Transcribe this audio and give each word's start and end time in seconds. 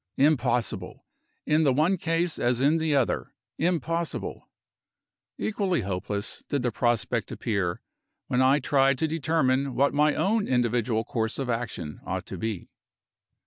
Impossible! 0.17 1.05
In 1.45 1.63
the 1.63 1.71
one 1.71 1.95
case 1.95 2.39
as 2.39 2.59
in 2.59 2.77
the 2.79 2.95
other, 2.95 3.35
impossible! 3.59 4.49
Equally 5.37 5.81
hopeless 5.81 6.43
did 6.49 6.63
the 6.63 6.71
prospect 6.71 7.31
appear, 7.31 7.83
when 8.25 8.41
I 8.41 8.57
tried 8.57 8.97
to 8.97 9.07
determine 9.07 9.75
what 9.75 9.93
my 9.93 10.15
own 10.15 10.47
individual 10.47 11.03
course 11.03 11.37
of 11.37 11.51
action 11.51 12.01
ought 12.03 12.25
to 12.25 12.37
be. 12.39 12.71